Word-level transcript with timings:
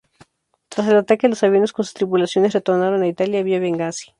Tras 0.67 0.87
el 0.87 0.97
ataque, 0.97 1.29
los 1.29 1.43
aviones 1.43 1.73
con 1.73 1.85
sus 1.85 1.93
tripulaciones 1.93 2.53
retornaron 2.53 3.03
a 3.03 3.07
Italia 3.07 3.43
vía 3.43 3.59
Bengasi. 3.59 4.09